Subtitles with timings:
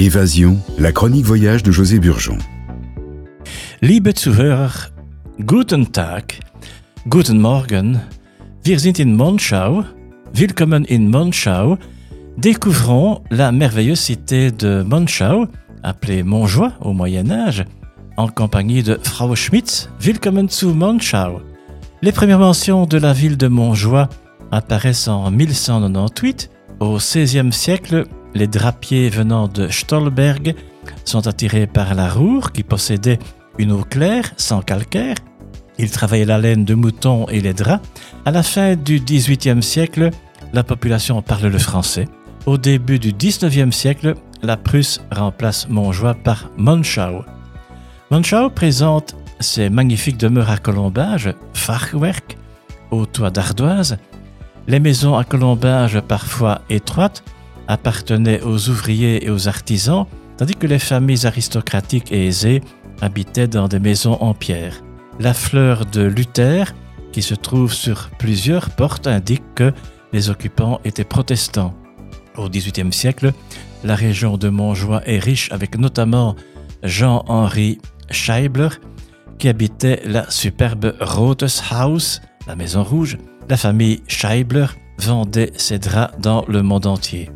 [0.00, 2.38] Évasion, la chronique voyage de José Burgeon.
[3.82, 4.92] Liebe Zuhörer,
[5.40, 6.38] guten Tag,
[7.08, 8.00] guten Morgen.
[8.62, 9.82] Wir sind in Monschau.
[10.32, 11.78] Willkommen in Monschau.
[12.36, 15.48] Découvrons la merveilleuse cité de Monschau,
[15.82, 17.64] appelée Montjoie au Moyen Âge,
[18.16, 19.88] en compagnie de Frau Schmitz.
[20.00, 21.42] Willkommen zu Monschau.
[22.02, 24.08] Les premières mentions de la ville de Montjoie
[24.52, 26.50] apparaissent en 1198.
[26.78, 28.04] Au XVIe siècle,
[28.34, 30.54] les drapiers venant de Stolberg
[31.04, 33.18] sont attirés par la Roure qui possédait
[33.58, 35.16] une eau claire, sans calcaire.
[35.78, 37.86] Ils travaillaient la laine de mouton et les draps.
[38.24, 40.10] À la fin du XVIIIe siècle,
[40.52, 42.08] la population parle le français.
[42.46, 47.24] Au début du XIXe siècle, la Prusse remplace Montjoie par Monschau.
[48.10, 52.38] Monschau présente ses magnifiques demeures à colombage, Fachwerk,
[52.90, 53.98] au toit d'ardoise.
[54.66, 57.22] Les maisons à colombage parfois étroites
[57.68, 62.62] appartenaient aux ouvriers et aux artisans, tandis que les familles aristocratiques et aisées
[63.00, 64.82] habitaient dans des maisons en pierre.
[65.20, 66.74] La fleur de Luther,
[67.12, 69.72] qui se trouve sur plusieurs portes, indique que
[70.12, 71.74] les occupants étaient protestants.
[72.36, 73.32] Au XVIIIe siècle,
[73.84, 76.36] la région de Montjoie est riche avec notamment
[76.82, 77.78] Jean-Henri
[78.10, 78.68] Scheibler,
[79.38, 83.18] qui habitait la superbe Rotes Haus, la Maison Rouge.
[83.48, 84.66] La famille Scheibler
[84.98, 87.30] vendait ses draps dans le monde entier.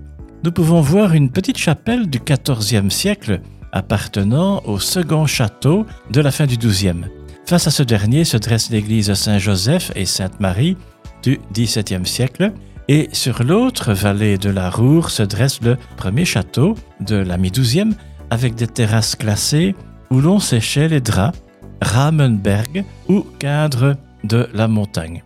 [0.45, 3.41] Nous pouvons voir une petite chapelle du XIVe siècle
[3.71, 7.05] appartenant au second château de la fin du XIIe.
[7.47, 10.77] Face à ce dernier se dresse l'église Saint-Joseph et Sainte-Marie
[11.23, 12.53] du XVIIe siècle,
[12.89, 17.95] et sur l'autre vallée de la Roure se dresse le premier château de la mi-XIIe
[18.31, 19.77] avec des terrasses classées
[20.11, 21.39] où l'on séchait les draps,
[21.81, 25.23] Ramenberg ou cadre de la montagne.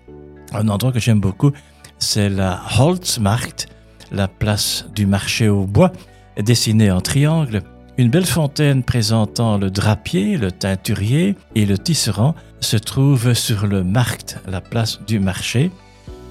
[0.52, 1.52] Un endroit que j'aime beaucoup,
[1.98, 3.68] c'est la Holzmarkt,
[4.12, 5.92] la place du marché au bois,
[6.38, 7.62] dessinée en triangle.
[7.98, 13.84] Une belle fontaine présentant le drapier, le teinturier et le tisserand se trouve sur le
[13.84, 15.70] Markt, la place du marché.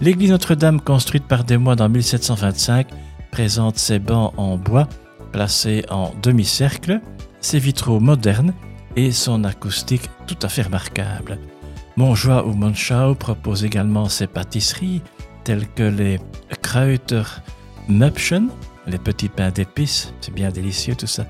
[0.02, 2.88] L'église Notre-Dame, construite par des moines en 1725,
[3.32, 4.88] présente ses bancs en bois
[5.32, 7.02] placés en demi-cercle,
[7.42, 8.54] ses vitraux modernes
[8.96, 11.40] et son acoustique tout à fait remarquable.
[11.98, 15.02] Montjoie ou Monschau propose également ses pâtisseries
[15.44, 16.20] telles que les
[16.62, 17.24] Krauter
[17.88, 18.50] Möpschen,
[18.88, 21.26] les petits pains d'épices, c'est bien délicieux tout ça,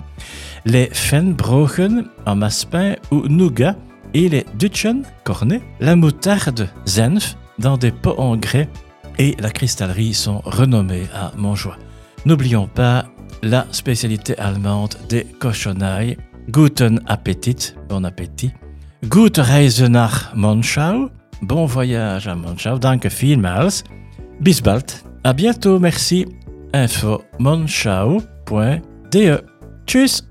[0.65, 3.75] les Fenbrochen en massepain ou nougat
[4.13, 8.69] et les Dutchen cornets, la moutarde Zenf dans des pots en grès
[9.17, 11.77] et la cristallerie sont renommées à Montjoie.
[12.25, 13.05] N'oublions pas
[13.43, 16.17] la spécialité allemande des cochonailles.
[16.49, 18.51] Guten Appetit, bon appétit.
[19.03, 21.09] Gute Reise nach Monschau,
[21.41, 23.83] bon voyage à Monschau, danke vielmals.
[24.39, 26.25] Bis bald, à bientôt, merci.
[26.73, 29.39] Info monschau.de.
[29.85, 30.23] Tschüss!